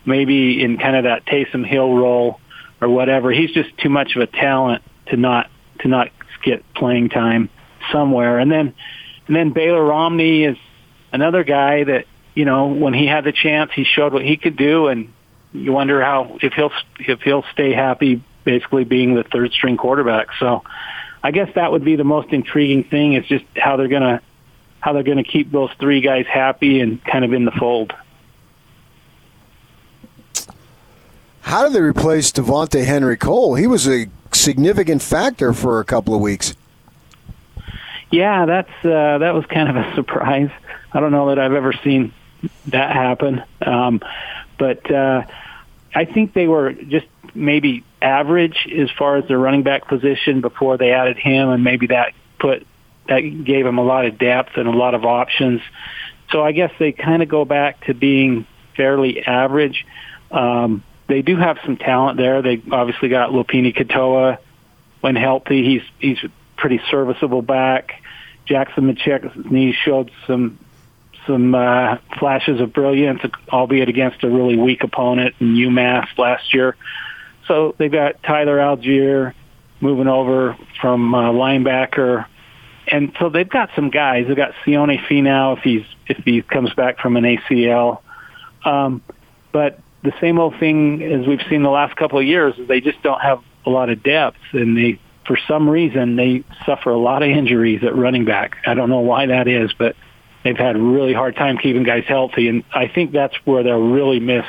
maybe 0.07 0.63
in 0.63 0.79
kind 0.79 0.97
of 0.97 1.05
that 1.05 1.27
Taysom 1.27 1.67
Hill 1.67 1.95
role 1.95 2.41
or 2.81 2.89
whatever. 2.89 3.31
He's 3.31 3.51
just 3.51 3.77
too 3.79 3.91
much 3.91 4.17
of 4.17 4.23
a 4.23 4.27
talent 4.27 4.83
to 5.07 5.17
not 5.17 5.51
to 5.81 5.89
not 5.89 6.09
get 6.43 6.65
playing 6.75 7.11
time 7.11 7.51
somewhere. 7.93 8.39
And 8.39 8.51
then 8.51 8.75
and 9.27 9.37
then 9.37 9.53
Baylor 9.53 9.85
Romney 9.85 10.45
is 10.45 10.57
another 11.13 11.45
guy 11.45 11.85
that 11.85 12.07
you 12.35 12.45
know 12.45 12.69
when 12.69 12.95
he 12.95 13.07
had 13.07 13.25
the 13.25 13.33
chance, 13.33 13.71
he 13.75 13.85
showed 13.85 14.13
what 14.13 14.25
he 14.25 14.37
could 14.37 14.57
do, 14.57 14.89
and 14.89 15.13
you 15.53 15.73
wonder 15.73 16.03
how 16.03 16.39
if 16.43 16.53
he'll 16.53 16.73
if 16.99 17.21
he'll 17.23 17.45
stay 17.53 17.73
happy, 17.73 18.23
basically 18.45 18.85
being 18.85 19.15
the 19.15 19.25
third 19.25 19.53
string 19.53 19.77
quarterback. 19.77 20.29
So, 20.39 20.63
I 21.23 21.31
guess 21.31 21.53
that 21.55 21.73
would 21.73 21.85
be 21.85 21.97
the 21.97 22.05
most 22.05 22.31
intriguing 22.33 22.85
thing 22.85 23.15
is 23.15 23.27
just 23.27 23.45
how 23.57 23.77
they're 23.77 23.89
gonna 23.89 24.21
how 24.81 24.93
they're 24.93 25.03
gonna 25.03 25.25
keep 25.25 25.51
those 25.51 25.71
three 25.79 26.01
guys 26.01 26.27
happy 26.27 26.81
and 26.81 27.03
kind 27.05 27.25
of 27.25 27.33
in 27.33 27.45
the 27.45 27.53
fold. 27.53 27.93
How 31.43 31.65
did 31.65 31.73
they 31.73 31.81
replace 31.81 32.31
Devonta'e 32.31 32.85
Henry-Cole? 32.85 33.57
He 33.57 33.67
was 33.67 33.89
a 33.89 34.07
significant 34.33 35.03
factor 35.03 35.53
for 35.53 35.81
a 35.81 35.85
couple 35.85 36.15
of 36.15 36.21
weeks. 36.21 36.55
Yeah, 38.11 38.47
that's 38.47 38.85
uh, 38.85 39.19
that 39.19 39.35
was 39.35 39.47
kind 39.47 39.69
of 39.69 39.77
a 39.77 39.93
surprise. 39.95 40.51
I 40.93 41.01
don't 41.01 41.13
know 41.13 41.29
that 41.29 41.39
I've 41.39 41.53
ever 41.53 41.73
seen 41.73 42.13
that 42.69 42.93
happen, 42.93 43.43
um, 43.63 44.01
but 44.61 44.91
uh, 44.91 45.25
I 45.95 46.05
think 46.05 46.35
they 46.35 46.47
were 46.47 46.73
just 46.75 47.07
maybe 47.35 47.83
average 48.03 48.69
as 48.71 48.91
far 48.91 49.17
as 49.17 49.27
their 49.27 49.39
running 49.39 49.63
back 49.63 49.89
position 49.89 50.43
before 50.43 50.77
they 50.77 50.93
added 50.93 51.17
him, 51.17 51.49
and 51.49 51.65
maybe 51.65 51.87
that 51.89 52.13
put 52.39 52.67
that 53.09 53.21
gave 53.21 53.65
them 53.65 53.79
a 53.79 53.83
lot 53.83 54.05
of 54.05 54.19
depth 54.19 54.57
and 54.57 54.69
a 54.69 54.73
lot 54.73 54.95
of 54.95 55.05
options. 55.07 55.63
So 56.31 56.45
I 56.45 56.53
guess 56.53 56.71
they 56.79 56.93
kind 56.93 57.23
of 57.23 57.29
go 57.29 57.45
back 57.47 57.87
to 57.87 57.95
being 57.95 58.47
fairly 58.77 59.25
average. 59.25 59.87
Um, 60.31 60.85
they 61.09 61.23
do 61.23 61.37
have 61.37 61.59
some 61.65 61.79
talent 61.79 62.19
there. 62.19 62.43
They 62.43 62.63
obviously 62.71 63.09
got 63.09 63.31
Lopini 63.31 63.75
Katoa 63.75 64.39
when 65.01 65.17
healthy. 65.17 65.65
He's 65.65 65.83
he's 65.99 66.31
pretty 66.57 66.83
serviceable 66.91 67.41
back. 67.41 68.03
Jackson 68.45 68.95
McChesney 68.95 69.73
showed 69.73 70.11
some 70.27 70.59
some 71.27 71.55
uh, 71.55 71.97
flashes 72.19 72.61
of 72.61 72.73
brilliance, 72.73 73.21
albeit 73.51 73.89
against 73.89 74.23
a 74.25 74.29
really 74.29 74.57
weak 74.57 74.83
opponent 74.83 75.35
in 75.41 75.55
UMass 75.55 76.07
last 76.19 76.53
year. 76.55 76.77
So 77.47 77.75
they've 77.79 77.91
got 77.91 78.23
Tyler 78.23 78.59
Allgeier 78.59 79.35
moving 79.81 80.09
over 80.09 80.57
from 80.81 81.15
uh, 81.15 81.33
linebacker, 81.33 82.27
and 82.87 83.13
so 83.19 83.29
they've 83.29 83.49
got 83.49 83.71
some 83.75 83.91
guys. 83.91 84.27
They've 84.27 84.37
got 84.37 84.53
Sione 84.65 84.99
Finau 85.07 85.57
if 85.57 85.63
he's 85.63 85.85
if 86.07 86.19
he 86.25 86.43
comes 86.43 86.73
back 86.75 86.99
from 86.99 87.17
an 87.17 87.25
ACL. 87.25 88.01
Um, 88.65 89.03
but 89.53 89.81
the 90.03 90.13
same 90.21 90.39
old 90.39 90.59
thing 90.59 91.03
as 91.03 91.27
we've 91.27 91.43
seen 91.49 91.63
the 91.63 91.71
last 91.71 91.97
couple 91.97 92.19
of 92.19 92.25
years 92.25 92.59
is 92.59 92.69
they 92.69 92.81
just 92.81 93.03
don't 93.03 93.21
have 93.21 93.43
a 93.67 93.71
lot 93.71 93.91
of 93.91 94.03
depth, 94.03 94.39
and 94.53 94.77
they 94.77 94.99
for 95.27 95.39
some 95.47 95.69
reason 95.69 96.17
they 96.17 96.45
suffer 96.67 96.91
a 96.91 96.99
lot 96.99 97.23
of 97.23 97.29
injuries 97.29 97.85
at 97.85 97.95
running 97.95 98.25
back. 98.25 98.57
I 98.67 98.75
don't 98.75 98.91
know 98.91 99.01
why 99.01 99.27
that 99.27 99.49
is, 99.49 99.73
but 99.79 99.97
they've 100.43 100.57
had 100.57 100.77
a 100.77 100.81
really 100.81 101.13
hard 101.13 101.37
time 101.37 101.59
keeping 101.59 101.83
guys 101.83 102.05
healthy, 102.07 102.49
and 102.49 102.65
I 102.73 102.89
think 102.89 103.13
that's 103.13 103.35
where 103.45 103.63
they'll 103.63 103.91
really 103.91 104.21
miss 104.21 104.47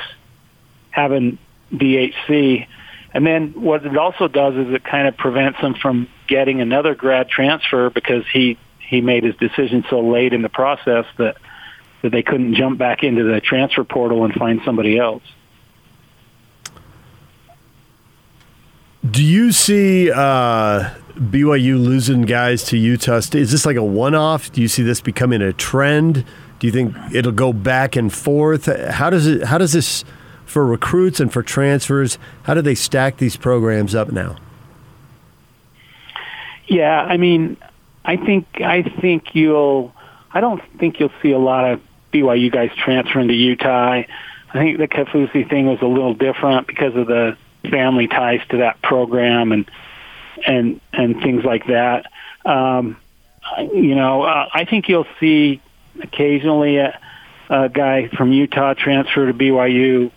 having 0.90 1.38
DHC. 1.72 2.66
And 3.14 3.26
then 3.26 3.52
what 3.60 3.84
it 3.84 3.96
also 3.96 4.28
does 4.28 4.54
is 4.54 4.72
it 4.72 4.84
kind 4.84 5.06
of 5.06 5.16
prevents 5.16 5.60
them 5.60 5.74
from 5.74 6.08
getting 6.28 6.60
another 6.60 6.94
grad 6.94 7.28
transfer 7.28 7.90
because 7.90 8.24
he 8.32 8.58
he 8.78 9.00
made 9.00 9.24
his 9.24 9.36
decision 9.36 9.84
so 9.88 10.00
late 10.00 10.32
in 10.32 10.42
the 10.42 10.48
process 10.48 11.06
that 11.18 11.36
that 12.02 12.10
they 12.10 12.22
couldn't 12.22 12.54
jump 12.54 12.78
back 12.78 13.02
into 13.02 13.22
the 13.24 13.40
transfer 13.40 13.84
portal 13.84 14.24
and 14.24 14.34
find 14.34 14.60
somebody 14.64 14.98
else. 14.98 15.22
Do 19.08 19.22
you 19.24 19.52
see 19.52 20.10
uh, 20.10 20.90
BYU 21.30 21.82
losing 21.82 22.22
guys 22.22 22.64
to 22.64 22.76
Utah 22.76 23.20
State? 23.20 23.42
Is 23.42 23.52
this 23.52 23.64
like 23.64 23.76
a 23.76 23.84
one-off? 23.84 24.52
Do 24.52 24.60
you 24.60 24.68
see 24.68 24.82
this 24.82 25.00
becoming 25.00 25.42
a 25.42 25.52
trend? 25.52 26.24
Do 26.58 26.66
you 26.66 26.72
think 26.72 26.94
it'll 27.12 27.32
go 27.32 27.52
back 27.52 27.96
and 27.96 28.12
forth? 28.12 28.66
How 28.66 29.10
does 29.10 29.26
it? 29.26 29.44
How 29.44 29.58
does 29.58 29.72
this 29.72 30.04
for 30.44 30.66
recruits 30.66 31.20
and 31.20 31.32
for 31.32 31.42
transfers? 31.42 32.18
How 32.44 32.54
do 32.54 32.62
they 32.62 32.74
stack 32.74 33.16
these 33.16 33.36
programs 33.36 33.94
up 33.94 34.12
now? 34.12 34.36
Yeah, 36.66 37.00
I 37.00 37.16
mean, 37.16 37.56
I 38.04 38.16
think 38.16 38.46
I 38.60 38.82
think 38.82 39.34
you'll. 39.34 39.94
I 40.32 40.40
don't 40.40 40.62
think 40.78 41.00
you'll 41.00 41.12
see 41.20 41.32
a 41.32 41.38
lot 41.38 41.70
of 41.70 41.80
BYU 42.12 42.50
guys 42.50 42.70
transferring 42.76 43.28
to 43.28 43.34
Utah. 43.34 43.90
I 43.92 44.06
think 44.52 44.78
the 44.78 44.88
Kaufusi 44.88 45.48
thing 45.48 45.66
was 45.66 45.80
a 45.82 45.86
little 45.86 46.14
different 46.14 46.66
because 46.66 46.94
of 46.94 47.06
the 47.06 47.36
family 47.70 48.08
ties 48.08 48.40
to 48.50 48.58
that 48.58 48.80
program 48.82 49.52
and 49.52 49.70
and 50.46 50.80
and 50.92 51.20
things 51.22 51.44
like 51.44 51.66
that. 51.66 52.06
Um, 52.44 52.96
you 53.58 53.94
know, 53.94 54.22
uh, 54.22 54.48
I 54.52 54.64
think 54.64 54.88
you'll 54.88 55.06
see 55.20 55.60
occasionally 56.00 56.78
a, 56.78 56.98
a 57.50 57.68
guy 57.68 58.08
from 58.08 58.32
Utah 58.32 58.74
transfer 58.74 59.26
to 59.26 59.34
BYU, 59.34 60.10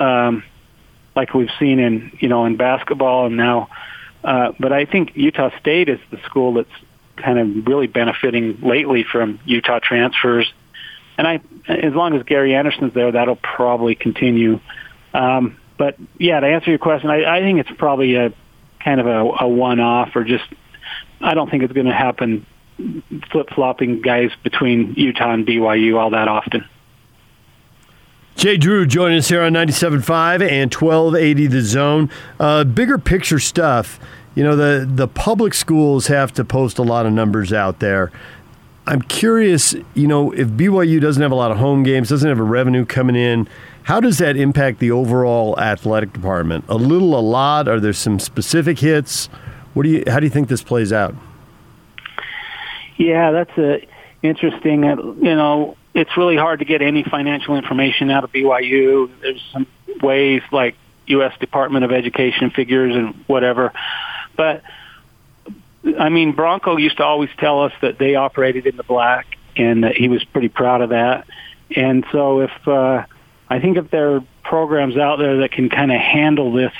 um, 0.00 0.44
like 1.14 1.34
we've 1.34 1.50
seen 1.58 1.78
in 1.78 2.16
you 2.20 2.28
know 2.28 2.44
in 2.44 2.56
basketball 2.56 3.26
and 3.26 3.36
now. 3.36 3.68
Uh, 4.24 4.52
but 4.58 4.72
I 4.72 4.84
think 4.84 5.16
Utah 5.16 5.50
State 5.58 5.88
is 5.88 5.98
the 6.10 6.18
school 6.26 6.54
that's 6.54 6.70
kind 7.16 7.38
of 7.38 7.66
really 7.66 7.88
benefiting 7.88 8.60
lately 8.62 9.04
from 9.04 9.40
Utah 9.44 9.80
transfers, 9.80 10.52
and 11.18 11.26
I, 11.26 11.40
as 11.68 11.92
long 11.94 12.14
as 12.14 12.22
Gary 12.24 12.54
Anderson's 12.54 12.94
there, 12.94 13.12
that'll 13.12 13.36
probably 13.36 13.94
continue. 13.94 14.60
Um, 15.12 15.58
but 15.76 15.96
yeah, 16.18 16.40
to 16.40 16.46
answer 16.46 16.70
your 16.70 16.78
question, 16.78 17.10
I, 17.10 17.38
I 17.38 17.40
think 17.40 17.58
it's 17.58 17.70
probably 17.76 18.14
a 18.14 18.32
kind 18.84 19.00
of 19.00 19.06
a, 19.06 19.44
a 19.44 19.48
one-off, 19.48 20.14
or 20.14 20.24
just 20.24 20.44
I 21.20 21.34
don't 21.34 21.50
think 21.50 21.62
it's 21.62 21.72
going 21.72 21.86
to 21.86 21.94
happen 21.94 22.46
flip-flopping 23.30 24.00
guys 24.00 24.30
between 24.42 24.94
Utah 24.94 25.32
and 25.32 25.46
BYU 25.46 25.98
all 25.98 26.10
that 26.10 26.28
often. 26.28 26.64
Jay 28.34 28.56
Drew 28.56 28.86
joining 28.86 29.18
us 29.18 29.28
here 29.28 29.42
on 29.42 29.52
97.5 29.52 30.42
and 30.42 30.74
1280 30.74 31.46
The 31.46 31.60
Zone. 31.60 32.10
Uh, 32.40 32.64
bigger 32.64 32.98
picture 32.98 33.38
stuff. 33.38 34.00
You 34.34 34.42
know, 34.42 34.56
the, 34.56 34.88
the 34.90 35.06
public 35.06 35.52
schools 35.52 36.06
have 36.06 36.32
to 36.32 36.44
post 36.44 36.78
a 36.78 36.82
lot 36.82 37.04
of 37.04 37.12
numbers 37.12 37.52
out 37.52 37.80
there. 37.80 38.10
I'm 38.86 39.02
curious, 39.02 39.74
you 39.94 40.08
know, 40.08 40.32
if 40.32 40.48
BYU 40.48 41.00
doesn't 41.00 41.22
have 41.22 41.30
a 41.30 41.36
lot 41.36 41.50
of 41.52 41.58
home 41.58 41.82
games, 41.82 42.08
doesn't 42.08 42.28
have 42.28 42.40
a 42.40 42.44
revenue 42.44 42.84
coming 42.84 43.14
in, 43.14 43.48
how 43.84 44.00
does 44.00 44.18
that 44.18 44.36
impact 44.36 44.78
the 44.78 44.90
overall 44.90 45.58
athletic 45.58 46.12
department? 46.12 46.64
A 46.68 46.76
little, 46.76 47.18
a 47.18 47.20
lot? 47.20 47.68
Are 47.68 47.80
there 47.80 47.92
some 47.92 48.18
specific 48.18 48.78
hits? 48.78 49.26
What 49.74 49.84
do 49.84 49.88
you? 49.88 50.04
How 50.06 50.20
do 50.20 50.26
you 50.26 50.30
think 50.30 50.48
this 50.48 50.62
plays 50.62 50.92
out? 50.92 51.14
Yeah, 52.96 53.30
that's 53.32 53.56
a 53.58 53.86
interesting. 54.22 54.84
Uh, 54.84 54.96
you 54.96 55.34
know, 55.34 55.76
it's 55.94 56.16
really 56.16 56.36
hard 56.36 56.60
to 56.60 56.64
get 56.64 56.82
any 56.82 57.02
financial 57.02 57.56
information 57.56 58.10
out 58.10 58.24
of 58.24 58.32
BYU. 58.32 59.10
There's 59.20 59.42
some 59.52 59.66
ways 60.02 60.42
like 60.52 60.76
U.S. 61.06 61.36
Department 61.40 61.84
of 61.84 61.92
Education 61.92 62.50
figures 62.50 62.94
and 62.94 63.14
whatever, 63.26 63.72
but 64.36 64.62
I 65.98 66.08
mean, 66.10 66.32
Bronco 66.32 66.76
used 66.76 66.98
to 66.98 67.04
always 67.04 67.30
tell 67.38 67.64
us 67.64 67.72
that 67.80 67.98
they 67.98 68.14
operated 68.14 68.66
in 68.66 68.76
the 68.76 68.84
black, 68.84 69.26
and 69.56 69.84
that 69.84 69.96
he 69.96 70.08
was 70.08 70.22
pretty 70.24 70.48
proud 70.48 70.80
of 70.80 70.90
that. 70.90 71.26
And 71.74 72.04
so, 72.12 72.40
if 72.40 72.68
uh, 72.68 73.04
I 73.52 73.60
think 73.60 73.76
if 73.76 73.90
there 73.90 74.14
are 74.14 74.24
programs 74.42 74.96
out 74.96 75.18
there 75.18 75.40
that 75.40 75.52
can 75.52 75.68
kind 75.68 75.92
of 75.92 76.00
handle 76.00 76.52
this 76.52 76.72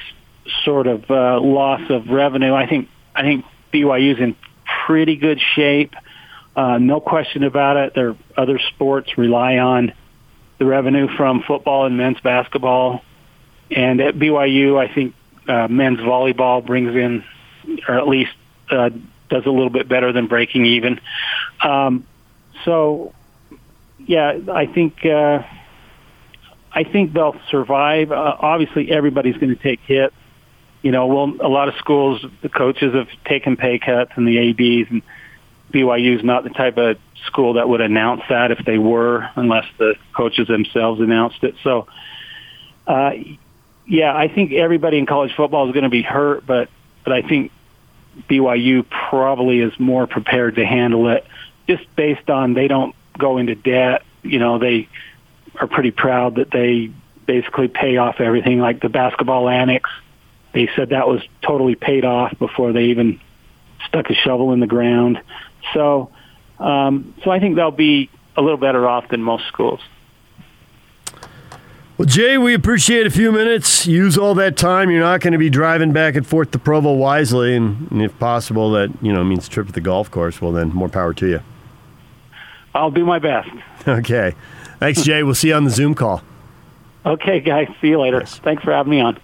sort 0.64 0.86
of 0.86 1.04
uh, 1.10 1.38
loss 1.38 1.82
of 1.90 2.08
revenue, 2.08 2.54
I 2.54 2.66
think 2.66 2.88
I 3.14 3.20
think 3.20 3.44
BYU's 3.74 4.18
in 4.18 4.34
pretty 4.86 5.16
good 5.16 5.38
shape. 5.54 5.92
Uh, 6.56 6.78
no 6.78 6.98
question 6.98 7.44
about 7.44 7.76
it. 7.76 7.94
There 7.94 8.16
other 8.38 8.58
sports 8.58 9.18
rely 9.18 9.58
on 9.58 9.92
the 10.56 10.64
revenue 10.64 11.08
from 11.14 11.42
football 11.42 11.84
and 11.84 11.98
men's 11.98 12.20
basketball, 12.20 13.04
and 13.70 14.00
at 14.00 14.14
BYU, 14.14 14.78
I 14.78 14.94
think 14.94 15.14
uh, 15.46 15.68
men's 15.68 15.98
volleyball 15.98 16.64
brings 16.64 16.96
in, 16.96 17.22
or 17.86 17.98
at 17.98 18.08
least 18.08 18.32
uh, 18.70 18.88
does 19.28 19.44
a 19.44 19.50
little 19.50 19.68
bit 19.68 19.90
better 19.90 20.10
than 20.10 20.26
breaking 20.26 20.64
even. 20.64 21.02
Um, 21.62 22.06
so, 22.64 23.12
yeah, 23.98 24.38
I 24.50 24.64
think. 24.64 25.04
Uh, 25.04 25.42
I 26.74 26.84
think 26.84 27.12
they'll 27.12 27.36
survive. 27.50 28.12
Uh, 28.12 28.36
obviously, 28.38 28.90
everybody's 28.90 29.36
going 29.36 29.54
to 29.54 29.62
take 29.62 29.80
hits. 29.80 30.14
you 30.82 30.90
know, 30.90 31.06
well, 31.06 31.34
a 31.40 31.48
lot 31.48 31.68
of 31.68 31.74
schools, 31.76 32.24
the 32.40 32.48
coaches 32.48 32.94
have 32.94 33.08
taken 33.24 33.56
pay 33.56 33.78
cuts 33.78 34.12
and 34.16 34.26
the 34.26 34.50
ADs, 34.50 34.90
and 34.90 35.02
BYU 35.72 36.16
is 36.18 36.24
not 36.24 36.44
the 36.44 36.50
type 36.50 36.76
of 36.76 36.98
school 37.26 37.54
that 37.54 37.68
would 37.68 37.80
announce 37.80 38.22
that 38.28 38.50
if 38.50 38.64
they 38.64 38.78
were, 38.78 39.28
unless 39.36 39.66
the 39.78 39.94
coaches 40.12 40.48
themselves 40.48 41.00
announced 41.00 41.42
it. 41.44 41.54
So, 41.62 41.86
uh, 42.86 43.12
yeah, 43.86 44.14
I 44.14 44.28
think 44.28 44.52
everybody 44.52 44.98
in 44.98 45.06
college 45.06 45.34
football 45.36 45.68
is 45.68 45.72
going 45.72 45.84
to 45.84 45.90
be 45.90 46.02
hurt, 46.02 46.44
but 46.46 46.68
but 47.04 47.12
I 47.12 47.22
think 47.22 47.52
BYU 48.28 48.84
probably 48.88 49.60
is 49.60 49.78
more 49.78 50.06
prepared 50.06 50.56
to 50.56 50.66
handle 50.66 51.08
it, 51.08 51.26
just 51.68 51.84
based 51.96 52.28
on 52.28 52.54
they 52.54 52.68
don't 52.68 52.94
go 53.18 53.38
into 53.38 53.54
debt. 53.54 54.02
You 54.22 54.38
know, 54.38 54.58
they 54.58 54.88
are 55.60 55.66
pretty 55.66 55.90
proud 55.90 56.36
that 56.36 56.50
they 56.50 56.90
basically 57.26 57.68
pay 57.68 57.96
off 57.96 58.20
everything, 58.20 58.58
like 58.58 58.80
the 58.80 58.88
basketball 58.88 59.48
annex. 59.48 59.88
They 60.52 60.68
said 60.76 60.90
that 60.90 61.08
was 61.08 61.22
totally 61.42 61.74
paid 61.74 62.04
off 62.04 62.38
before 62.38 62.72
they 62.72 62.84
even 62.84 63.20
stuck 63.86 64.10
a 64.10 64.14
shovel 64.14 64.52
in 64.52 64.60
the 64.60 64.66
ground. 64.66 65.20
So, 65.72 66.10
um, 66.58 67.14
so 67.24 67.30
I 67.30 67.40
think 67.40 67.56
they'll 67.56 67.70
be 67.70 68.10
a 68.36 68.42
little 68.42 68.58
better 68.58 68.86
off 68.86 69.08
than 69.08 69.22
most 69.22 69.46
schools. 69.46 69.80
Well, 71.98 72.06
Jay, 72.06 72.38
we 72.38 72.54
appreciate 72.54 73.06
a 73.06 73.10
few 73.10 73.30
minutes. 73.30 73.86
Use 73.86 74.16
all 74.18 74.34
that 74.34 74.56
time. 74.56 74.90
You're 74.90 75.00
not 75.00 75.20
going 75.20 75.34
to 75.34 75.38
be 75.38 75.50
driving 75.50 75.92
back 75.92 76.16
and 76.16 76.26
forth 76.26 76.50
to 76.52 76.58
Provo 76.58 76.92
wisely, 76.92 77.54
and, 77.54 77.90
and 77.90 78.02
if 78.02 78.18
possible, 78.18 78.72
that 78.72 78.90
you 79.02 79.12
know 79.12 79.22
means 79.22 79.46
a 79.46 79.50
trip 79.50 79.66
to 79.66 79.72
the 79.72 79.80
golf 79.80 80.10
course. 80.10 80.40
Well, 80.40 80.52
then 80.52 80.70
more 80.70 80.88
power 80.88 81.14
to 81.14 81.28
you. 81.28 81.40
I'll 82.74 82.90
do 82.90 83.04
my 83.04 83.18
best. 83.18 83.48
Okay. 83.86 84.34
Thanks, 84.82 85.04
Jay. 85.04 85.22
We'll 85.22 85.36
see 85.36 85.46
you 85.48 85.54
on 85.54 85.62
the 85.62 85.70
Zoom 85.70 85.94
call. 85.94 86.22
Okay, 87.06 87.38
guys. 87.38 87.68
See 87.80 87.86
you 87.86 88.00
later. 88.00 88.18
Yes. 88.18 88.40
Thanks 88.40 88.64
for 88.64 88.72
having 88.72 88.90
me 88.90 89.00
on. 89.00 89.16